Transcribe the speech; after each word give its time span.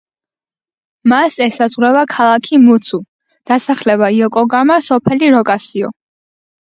მას 1.13 1.35
ესაზღვრება 1.47 2.01
ქალაქი 2.15 2.59
მუცუ, 2.63 3.01
დასახლება 3.51 4.13
იოკოგამა, 4.21 4.79
სოფელი 4.91 5.31
როკასიო. 5.37 5.93